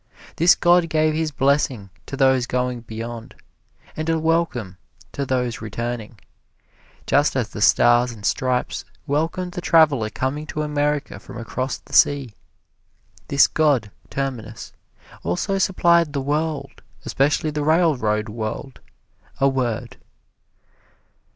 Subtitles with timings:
[0.37, 3.35] This god gave his blessing to those going beyond,
[3.95, 4.77] and a welcome
[5.11, 6.17] to those returning,
[7.05, 11.93] just as the Stars and Stripes welcome the traveler coming to America from across the
[11.93, 12.33] sea.
[13.27, 14.73] This god Terminus
[15.21, 18.79] also supplied the world, especially the railroad world,
[19.39, 19.97] a word.